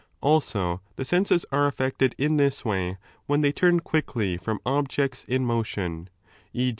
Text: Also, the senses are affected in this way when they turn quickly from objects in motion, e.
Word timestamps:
Also, 0.19 0.81
the 0.95 1.05
senses 1.05 1.45
are 1.51 1.67
affected 1.67 2.15
in 2.17 2.37
this 2.37 2.65
way 2.65 2.97
when 3.27 3.41
they 3.41 3.51
turn 3.51 3.79
quickly 3.79 4.35
from 4.35 4.59
objects 4.65 5.23
in 5.27 5.45
motion, 5.45 6.09
e. 6.53 6.69